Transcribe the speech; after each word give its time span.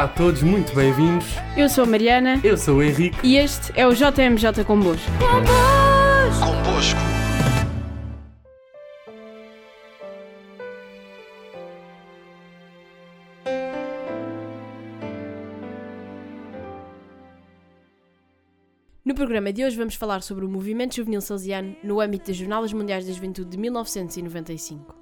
Olá 0.00 0.08
a 0.08 0.14
todos, 0.14 0.42
muito 0.42 0.74
bem-vindos. 0.74 1.26
Eu 1.54 1.68
sou 1.68 1.84
a 1.84 1.86
Mariana 1.86 2.40
Eu 2.42 2.56
sou 2.56 2.78
o 2.78 2.82
Henrique. 2.82 3.18
e 3.22 3.36
este 3.36 3.70
é 3.78 3.86
o 3.86 3.92
JMJ 3.92 4.64
Convosco. 4.66 5.06
Convosco. 6.40 6.98
No 19.04 19.14
programa 19.14 19.52
de 19.52 19.66
hoje 19.66 19.76
vamos 19.76 19.96
falar 19.96 20.22
sobre 20.22 20.46
o 20.46 20.48
movimento 20.48 20.96
juvenil 20.96 21.20
salesiano 21.20 21.76
no 21.84 22.00
âmbito 22.00 22.28
das 22.28 22.38
Jornadas 22.38 22.72
Mundiais 22.72 23.04
da 23.04 23.12
Juventude 23.12 23.50
de 23.50 23.58
1995. 23.58 24.99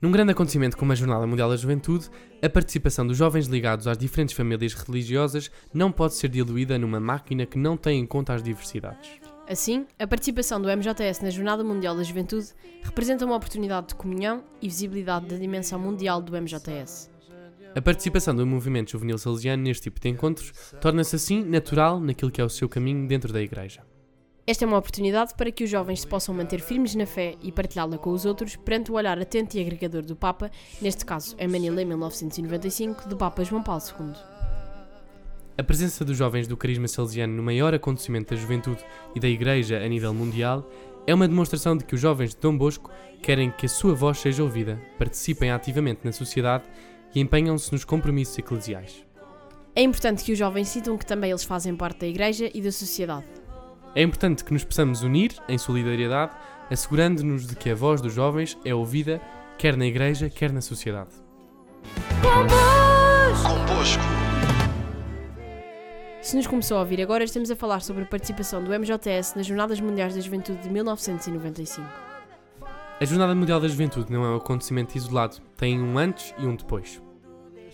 Num 0.00 0.10
grande 0.10 0.32
acontecimento 0.32 0.78
como 0.78 0.92
a 0.92 0.94
Jornada 0.94 1.26
Mundial 1.26 1.50
da 1.50 1.56
Juventude, 1.56 2.08
a 2.42 2.48
participação 2.48 3.06
dos 3.06 3.18
jovens 3.18 3.48
ligados 3.48 3.86
às 3.86 3.98
diferentes 3.98 4.34
famílias 4.34 4.72
religiosas 4.72 5.50
não 5.74 5.92
pode 5.92 6.14
ser 6.14 6.28
diluída 6.28 6.78
numa 6.78 6.98
máquina 6.98 7.44
que 7.44 7.58
não 7.58 7.76
tem 7.76 8.00
em 8.00 8.06
conta 8.06 8.32
as 8.32 8.42
diversidades. 8.42 9.20
Assim, 9.46 9.86
a 9.98 10.06
participação 10.06 10.58
do 10.58 10.68
MJS 10.68 11.20
na 11.20 11.28
Jornada 11.28 11.62
Mundial 11.62 11.94
da 11.94 12.02
Juventude 12.02 12.46
representa 12.82 13.26
uma 13.26 13.36
oportunidade 13.36 13.88
de 13.88 13.94
comunhão 13.94 14.42
e 14.62 14.68
visibilidade 14.68 15.26
da 15.26 15.36
dimensão 15.36 15.78
mundial 15.78 16.22
do 16.22 16.32
MJS. 16.32 17.10
A 17.76 17.82
participação 17.82 18.34
do 18.34 18.46
movimento 18.46 18.92
juvenil 18.92 19.18
salesiano 19.18 19.62
neste 19.62 19.82
tipo 19.82 20.00
de 20.00 20.08
encontros 20.08 20.50
torna-se 20.80 21.14
assim 21.14 21.44
natural 21.44 22.00
naquilo 22.00 22.30
que 22.30 22.40
é 22.40 22.44
o 22.44 22.48
seu 22.48 22.70
caminho 22.70 23.06
dentro 23.06 23.34
da 23.34 23.42
Igreja. 23.42 23.82
Esta 24.46 24.64
é 24.64 24.66
uma 24.66 24.78
oportunidade 24.78 25.34
para 25.34 25.50
que 25.52 25.64
os 25.64 25.70
jovens 25.70 26.00
se 26.00 26.06
possam 26.06 26.34
manter 26.34 26.60
firmes 26.60 26.94
na 26.94 27.06
fé 27.06 27.36
e 27.42 27.52
partilhá-la 27.52 27.98
com 27.98 28.10
os 28.10 28.24
outros 28.24 28.56
perante 28.56 28.90
o 28.90 28.94
olhar 28.94 29.18
atento 29.18 29.56
e 29.56 29.60
agregador 29.60 30.02
do 30.02 30.16
Papa, 30.16 30.50
neste 30.80 31.04
caso 31.04 31.36
em 31.38 31.46
Manila 31.46 31.80
em 31.82 31.84
1995, 31.84 33.08
do 33.08 33.16
Papa 33.16 33.44
João 33.44 33.62
Paulo 33.62 33.82
II. 33.82 34.12
A 35.58 35.62
presença 35.62 36.04
dos 36.04 36.16
jovens 36.16 36.48
do 36.48 36.56
carisma 36.56 36.88
salesiano 36.88 37.34
no 37.34 37.42
maior 37.42 37.74
acontecimento 37.74 38.34
da 38.34 38.40
juventude 38.40 38.82
e 39.14 39.20
da 39.20 39.28
Igreja 39.28 39.76
a 39.76 39.86
nível 39.86 40.14
mundial 40.14 40.66
é 41.06 41.14
uma 41.14 41.28
demonstração 41.28 41.76
de 41.76 41.84
que 41.84 41.94
os 41.94 42.00
jovens 42.00 42.30
de 42.30 42.40
Dom 42.40 42.56
Bosco 42.56 42.90
querem 43.22 43.50
que 43.50 43.66
a 43.66 43.68
sua 43.68 43.94
voz 43.94 44.18
seja 44.18 44.42
ouvida, 44.42 44.80
participem 44.98 45.50
ativamente 45.50 46.00
na 46.02 46.12
sociedade 46.12 46.64
e 47.14 47.20
empenham-se 47.20 47.70
nos 47.72 47.84
compromissos 47.84 48.38
eclesiais. 48.38 49.04
É 49.74 49.82
importante 49.82 50.24
que 50.24 50.32
os 50.32 50.38
jovens 50.38 50.68
sintam 50.68 50.96
que 50.96 51.06
também 51.06 51.30
eles 51.30 51.44
fazem 51.44 51.76
parte 51.76 52.00
da 52.00 52.06
Igreja 52.06 52.50
e 52.52 52.60
da 52.60 52.72
sociedade. 52.72 53.39
É 53.94 54.02
importante 54.02 54.44
que 54.44 54.52
nos 54.52 54.64
possamos 54.64 55.02
unir 55.02 55.32
em 55.48 55.58
solidariedade, 55.58 56.32
assegurando-nos 56.70 57.46
de 57.46 57.56
que 57.56 57.70
a 57.70 57.74
voz 57.74 58.00
dos 58.00 58.12
jovens 58.12 58.56
é 58.64 58.72
ouvida 58.74 59.20
quer 59.58 59.76
na 59.76 59.84
Igreja, 59.84 60.30
quer 60.30 60.52
na 60.52 60.60
sociedade. 60.60 61.10
Convosco. 62.22 64.00
Se 66.22 66.36
nos 66.36 66.46
começou 66.46 66.76
a 66.76 66.80
ouvir 66.80 67.02
agora, 67.02 67.24
estamos 67.24 67.50
a 67.50 67.56
falar 67.56 67.80
sobre 67.80 68.04
a 68.04 68.06
participação 68.06 68.62
do 68.62 68.70
MJS 68.70 69.34
nas 69.34 69.46
Jornadas 69.46 69.80
Mundiais 69.80 70.14
da 70.14 70.20
Juventude 70.20 70.62
de 70.62 70.70
1995. 70.70 71.86
A 73.00 73.04
Jornada 73.04 73.34
Mundial 73.34 73.60
da 73.60 73.66
Juventude 73.66 74.12
não 74.12 74.24
é 74.24 74.30
um 74.30 74.36
acontecimento 74.36 74.96
isolado, 74.96 75.38
tem 75.56 75.80
um 75.80 75.98
antes 75.98 76.32
e 76.38 76.46
um 76.46 76.54
depois. 76.54 77.02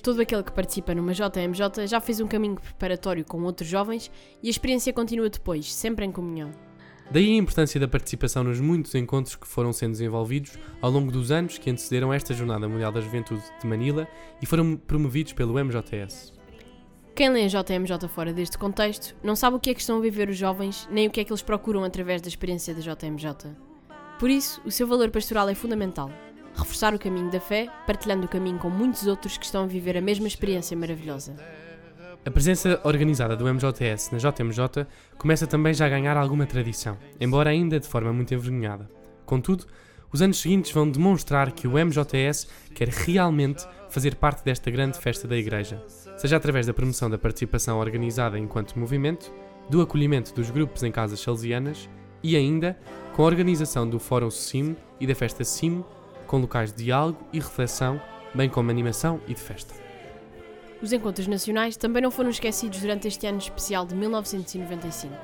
Todo 0.06 0.20
aquele 0.20 0.44
que 0.44 0.52
participa 0.52 0.94
numa 0.94 1.12
JMJ 1.12 1.88
já 1.88 2.00
fez 2.00 2.20
um 2.20 2.28
caminho 2.28 2.54
preparatório 2.54 3.24
com 3.24 3.42
outros 3.42 3.68
jovens 3.68 4.08
e 4.40 4.46
a 4.46 4.50
experiência 4.50 4.92
continua 4.92 5.28
depois, 5.28 5.74
sempre 5.74 6.04
em 6.04 6.12
comunhão. 6.12 6.52
Daí 7.10 7.32
a 7.32 7.36
importância 7.36 7.80
da 7.80 7.88
participação 7.88 8.44
nos 8.44 8.60
muitos 8.60 8.94
encontros 8.94 9.34
que 9.34 9.48
foram 9.48 9.72
sendo 9.72 9.90
desenvolvidos 9.90 10.56
ao 10.80 10.92
longo 10.92 11.10
dos 11.10 11.32
anos 11.32 11.58
que 11.58 11.68
antecederam 11.68 12.12
esta 12.12 12.32
Jornada 12.32 12.68
Mundial 12.68 12.92
da 12.92 13.00
Juventude 13.00 13.42
de 13.60 13.66
Manila 13.66 14.06
e 14.40 14.46
foram 14.46 14.76
promovidos 14.76 15.32
pelo 15.32 15.54
MJS. 15.54 16.32
Quem 17.12 17.28
lê 17.30 17.42
a 17.42 17.48
JMJ 17.48 18.08
fora 18.08 18.32
deste 18.32 18.56
contexto 18.56 19.16
não 19.24 19.34
sabe 19.34 19.56
o 19.56 19.60
que 19.60 19.70
é 19.70 19.74
que 19.74 19.80
estão 19.80 19.98
a 19.98 20.00
viver 20.00 20.28
os 20.28 20.36
jovens, 20.36 20.88
nem 20.88 21.08
o 21.08 21.10
que 21.10 21.18
é 21.18 21.24
que 21.24 21.32
eles 21.32 21.42
procuram 21.42 21.82
através 21.82 22.22
da 22.22 22.28
experiência 22.28 22.72
da 22.72 22.80
JMJ. 22.80 23.56
Por 24.20 24.30
isso, 24.30 24.62
o 24.64 24.70
seu 24.70 24.86
valor 24.86 25.10
pastoral 25.10 25.48
é 25.48 25.54
fundamental. 25.56 26.12
Reforçar 26.56 26.94
o 26.94 26.98
caminho 26.98 27.30
da 27.30 27.40
fé, 27.40 27.68
partilhando 27.86 28.24
o 28.26 28.28
caminho 28.28 28.58
com 28.58 28.70
muitos 28.70 29.06
outros 29.06 29.36
que 29.36 29.44
estão 29.44 29.64
a 29.64 29.66
viver 29.66 29.96
a 29.96 30.00
mesma 30.00 30.26
experiência 30.26 30.76
maravilhosa. 30.76 31.36
A 32.24 32.30
presença 32.30 32.80
organizada 32.82 33.36
do 33.36 33.44
MJS 33.44 34.10
na 34.10 34.18
JMJ 34.18 34.86
começa 35.16 35.46
também 35.46 35.72
já 35.72 35.86
a 35.86 35.88
ganhar 35.88 36.16
alguma 36.16 36.44
tradição, 36.44 36.98
embora 37.20 37.50
ainda 37.50 37.78
de 37.78 37.86
forma 37.86 38.12
muito 38.12 38.34
envergonhada. 38.34 38.90
Contudo, 39.24 39.66
os 40.12 40.22
anos 40.22 40.40
seguintes 40.40 40.72
vão 40.72 40.90
demonstrar 40.90 41.52
que 41.52 41.68
o 41.68 41.72
MJS 41.72 42.48
quer 42.74 42.88
realmente 42.88 43.64
fazer 43.90 44.16
parte 44.16 44.44
desta 44.44 44.70
grande 44.70 44.98
festa 44.98 45.28
da 45.28 45.36
Igreja, 45.36 45.82
seja 46.16 46.36
através 46.36 46.66
da 46.66 46.74
promoção 46.74 47.08
da 47.08 47.18
participação 47.18 47.78
organizada 47.78 48.38
enquanto 48.38 48.78
movimento, 48.78 49.32
do 49.68 49.80
acolhimento 49.80 50.34
dos 50.34 50.50
grupos 50.50 50.82
em 50.82 50.90
casas 50.90 51.20
salesianas 51.20 51.88
e 52.22 52.34
ainda 52.34 52.78
com 53.14 53.22
a 53.22 53.26
organização 53.26 53.88
do 53.88 53.98
Fórum 53.98 54.30
SIM 54.30 54.76
e 54.98 55.06
da 55.06 55.14
festa 55.14 55.44
SIM, 55.44 55.84
com 56.26 56.38
locais 56.38 56.72
de 56.72 56.84
diálogo 56.84 57.18
e 57.32 57.38
reflexão, 57.38 58.00
bem 58.34 58.48
como 58.48 58.70
animação 58.70 59.20
e 59.26 59.34
de 59.34 59.40
festa. 59.40 59.74
Os 60.82 60.92
encontros 60.92 61.26
nacionais 61.26 61.76
também 61.76 62.02
não 62.02 62.10
foram 62.10 62.28
esquecidos 62.28 62.80
durante 62.80 63.08
este 63.08 63.26
ano 63.26 63.38
especial 63.38 63.86
de 63.86 63.94
1995. 63.94 65.14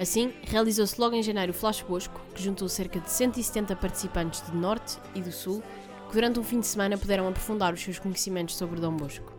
Assim, 0.00 0.32
realizou-se 0.42 1.00
logo 1.00 1.14
em 1.14 1.22
janeiro 1.22 1.52
o 1.52 1.54
Flash 1.54 1.82
Bosco, 1.82 2.20
que 2.34 2.42
juntou 2.42 2.68
cerca 2.68 3.00
de 3.00 3.10
170 3.10 3.76
participantes 3.76 4.40
do 4.42 4.56
Norte 4.56 4.98
e 5.14 5.20
do 5.20 5.32
Sul, 5.32 5.62
que 6.08 6.14
durante 6.14 6.38
um 6.38 6.42
fim 6.42 6.60
de 6.60 6.66
semana 6.66 6.98
puderam 6.98 7.28
aprofundar 7.28 7.72
os 7.72 7.82
seus 7.82 7.98
conhecimentos 7.98 8.56
sobre 8.56 8.80
Dom 8.80 8.96
Bosco. 8.96 9.32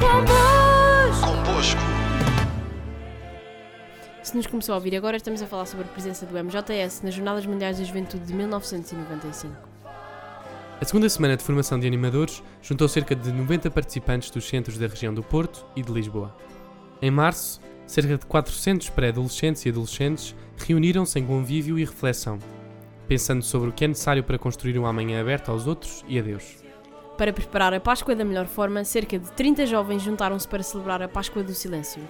Convosco. 0.00 1.80
Se 4.22 4.36
nos 4.36 4.46
começou 4.46 4.74
a 4.74 4.76
ouvir 4.76 4.94
agora, 4.94 5.16
estamos 5.16 5.40
a 5.40 5.46
falar 5.46 5.64
sobre 5.64 5.86
a 5.86 5.88
presença 5.88 6.26
do 6.26 6.36
MJS 6.36 7.02
nas 7.02 7.14
Jornadas 7.14 7.46
Mundiais 7.46 7.78
da 7.78 7.84
Juventude 7.84 8.24
de 8.26 8.34
1995. 8.34 9.67
A 10.80 10.84
segunda 10.84 11.08
semana 11.08 11.36
de 11.36 11.42
formação 11.42 11.76
de 11.76 11.88
animadores 11.88 12.40
juntou 12.62 12.86
cerca 12.86 13.12
de 13.12 13.32
90 13.32 13.68
participantes 13.68 14.30
dos 14.30 14.48
centros 14.48 14.78
da 14.78 14.86
região 14.86 15.12
do 15.12 15.24
Porto 15.24 15.66
e 15.74 15.82
de 15.82 15.90
Lisboa. 15.90 16.36
Em 17.02 17.10
março, 17.10 17.60
cerca 17.84 18.16
de 18.16 18.24
400 18.24 18.88
pré-adolescentes 18.90 19.66
e 19.66 19.70
adolescentes 19.70 20.36
reuniram-se 20.56 21.18
em 21.18 21.26
convívio 21.26 21.80
e 21.80 21.84
reflexão, 21.84 22.38
pensando 23.08 23.42
sobre 23.42 23.70
o 23.70 23.72
que 23.72 23.86
é 23.86 23.88
necessário 23.88 24.22
para 24.22 24.38
construir 24.38 24.78
um 24.78 24.86
amanhã 24.86 25.20
aberto 25.20 25.50
aos 25.50 25.66
outros 25.66 26.04
e 26.06 26.16
a 26.16 26.22
Deus. 26.22 26.58
Para 27.16 27.32
preparar 27.32 27.74
a 27.74 27.80
Páscoa 27.80 28.14
da 28.14 28.24
melhor 28.24 28.46
forma, 28.46 28.84
cerca 28.84 29.18
de 29.18 29.32
30 29.32 29.66
jovens 29.66 30.02
juntaram-se 30.02 30.46
para 30.46 30.62
celebrar 30.62 31.02
a 31.02 31.08
Páscoa 31.08 31.42
do 31.42 31.54
Silêncio, 31.54 32.00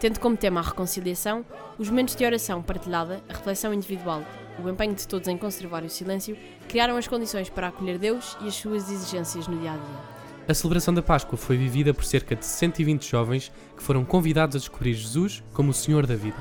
tendo 0.00 0.18
como 0.18 0.36
tema 0.36 0.58
a 0.58 0.64
reconciliação, 0.64 1.44
os 1.78 1.88
momentos 1.88 2.16
de 2.16 2.24
oração 2.24 2.64
partilhada, 2.64 3.22
a 3.28 3.32
reflexão 3.34 3.72
individual, 3.72 4.24
o 4.62 4.68
empenho 4.68 4.94
de 4.94 5.06
todos 5.06 5.28
em 5.28 5.36
conservar 5.36 5.84
o 5.84 5.88
silêncio, 5.88 6.36
criaram 6.68 6.96
as 6.96 7.08
condições 7.08 7.48
para 7.48 7.68
acolher 7.68 7.98
Deus 7.98 8.36
e 8.40 8.48
as 8.48 8.54
suas 8.54 8.90
exigências 8.90 9.46
no 9.46 9.58
dia 9.58 9.72
a 9.72 9.76
dia. 9.76 10.18
A 10.48 10.54
celebração 10.54 10.94
da 10.94 11.02
Páscoa 11.02 11.36
foi 11.36 11.56
vivida 11.56 11.92
por 11.92 12.04
cerca 12.04 12.34
de 12.34 12.46
120 12.46 13.06
jovens 13.06 13.52
que 13.76 13.82
foram 13.82 14.04
convidados 14.04 14.56
a 14.56 14.58
descobrir 14.58 14.94
Jesus 14.94 15.42
como 15.52 15.70
o 15.70 15.74
Senhor 15.74 16.06
da 16.06 16.16
vida. 16.16 16.38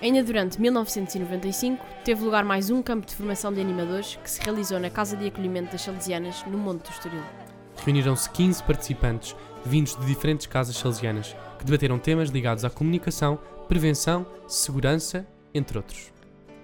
Ainda 0.00 0.22
durante 0.22 0.60
1995, 0.60 1.84
teve 2.04 2.24
lugar 2.24 2.44
mais 2.44 2.70
um 2.70 2.82
campo 2.82 3.06
de 3.06 3.14
formação 3.14 3.52
de 3.52 3.60
animadores 3.60 4.18
que 4.22 4.30
se 4.30 4.40
realizou 4.40 4.78
na 4.78 4.90
Casa 4.90 5.16
de 5.16 5.26
Acolhimento 5.26 5.72
das 5.72 5.82
Salesianas, 5.82 6.44
no 6.46 6.58
Monte 6.58 6.84
do 6.84 6.90
Estoril. 6.90 7.22
Reuniram-se 7.84 8.30
15 8.30 8.62
participantes 8.62 9.36
vindos 9.64 9.96
de 9.96 10.06
diferentes 10.06 10.46
casas 10.46 10.76
salesianas 10.76 11.36
que 11.58 11.64
debateram 11.64 11.98
temas 11.98 12.30
ligados 12.30 12.64
à 12.64 12.70
comunicação, 12.70 13.38
prevenção, 13.68 14.26
segurança, 14.46 15.26
entre 15.54 15.78
outros. 15.78 16.12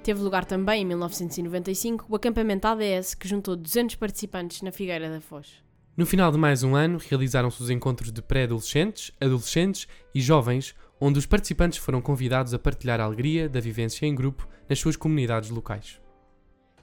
Teve 0.03 0.23
lugar 0.23 0.45
também, 0.45 0.83
em 0.83 0.85
1995, 0.87 2.06
o 2.09 2.17
acampamento 2.17 2.67
ADS, 2.67 3.15
que 3.15 3.29
juntou 3.29 3.56
200 3.56 3.97
participantes 3.97 4.62
na 4.62 4.73
Figueira 4.73 5.11
da 5.11 5.21
Foz. 5.21 5.62
No 5.97 6.06
final 6.06 6.31
de 6.31 6.39
mais 6.39 6.62
um 6.62 6.77
ano, 6.77 6.99
realizaram-se 6.99 7.61
os 7.61 7.71
encontros 7.71 8.12
de 8.12 8.23
pré-adolescentes, 8.23 9.11
adolescentes 9.21 9.89
e 10.15 10.21
jovens, 10.21 10.75
onde 11.00 11.19
os 11.19 11.27
participantes 11.27 11.79
foram 11.79 12.00
convidados 12.00 12.55
a 12.55 12.59
partilhar 12.59 13.00
a 13.00 13.05
alegria 13.05 13.49
da 13.49 13.59
vivência 13.59 14.06
em 14.06 14.15
grupo 14.15 14.49
nas 14.69 14.79
suas 14.79 14.97
comunidades 14.97 15.50
locais. 15.50 16.01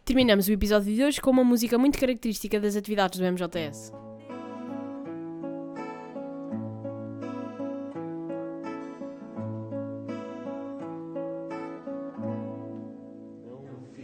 Terminamos 0.04 0.48
o 0.48 0.52
episódio 0.52 0.94
de 0.94 1.04
hoje 1.04 1.22
com 1.22 1.32
uma 1.32 1.44
música 1.44 1.78
muito 1.78 1.98
característica 1.98 2.60
das 2.60 2.76
atividades 2.76 3.18
do 3.18 3.26
MJS. 3.26 3.92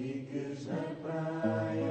Because 0.02 0.68
I 0.68 0.94
buy 1.04 1.91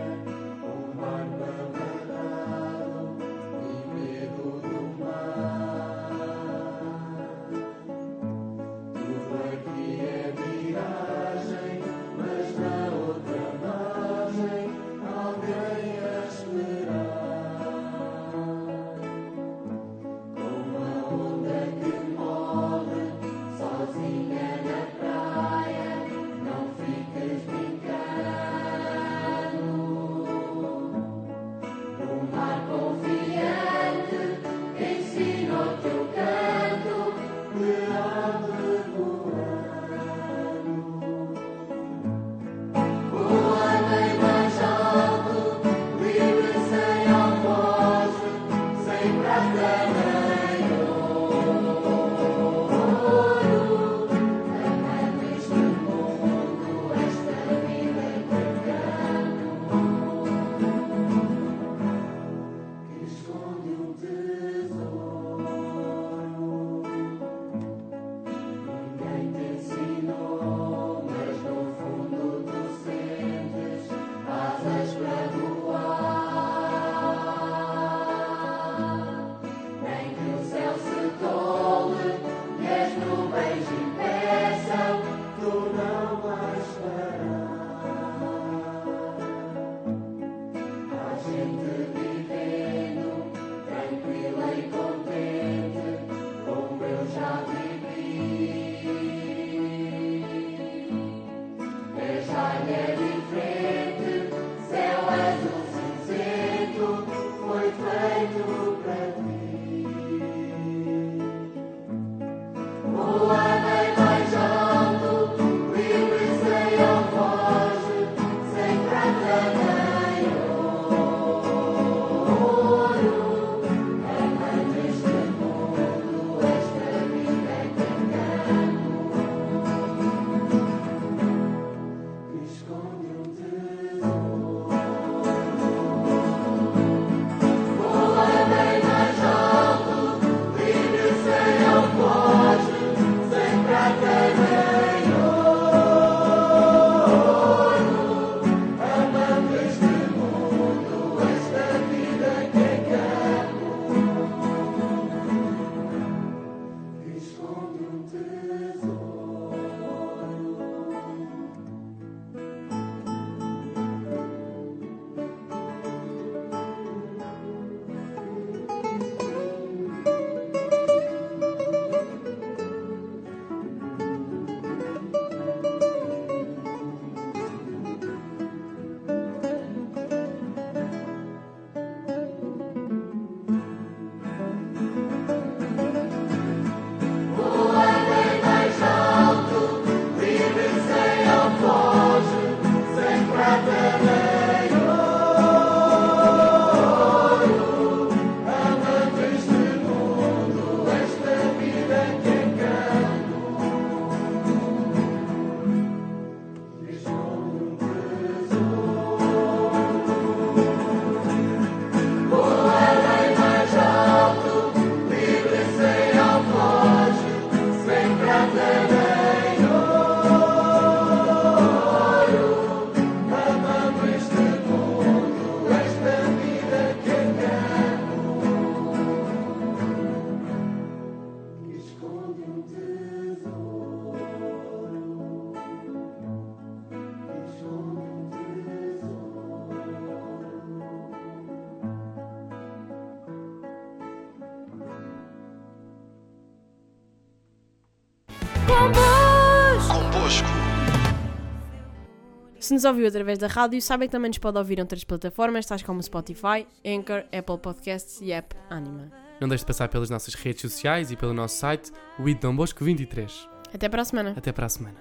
Se 252.70 252.74
nos 252.74 252.84
ouviu 252.84 253.08
através 253.08 253.36
da 253.36 253.48
rádio, 253.48 253.82
sabem 253.82 254.06
que 254.06 254.12
também 254.12 254.28
nos 254.28 254.38
pode 254.38 254.56
ouvir 254.56 254.78
em 254.78 254.82
outras 254.82 255.02
plataformas, 255.02 255.66
tais 255.66 255.82
como 255.82 256.00
Spotify, 256.00 256.64
Anchor, 256.86 257.24
Apple 257.36 257.58
Podcasts 257.60 258.20
e 258.20 258.30
App 258.30 258.54
Anima. 258.70 259.10
Não 259.40 259.48
deixe 259.48 259.62
de 259.62 259.66
passar 259.66 259.88
pelas 259.88 260.08
nossas 260.08 260.34
redes 260.34 260.60
sociais 260.60 261.10
e 261.10 261.16
pelo 261.16 261.34
nosso 261.34 261.56
site, 261.56 261.90
o 262.16 262.52
Bosco 262.52 262.84
23. 262.84 263.48
Até 263.74 263.88
para 263.88 264.02
a 264.02 264.04
semana. 264.04 264.34
Até 264.36 264.52
para 264.52 264.66
a 264.66 264.68
semana. 264.68 264.98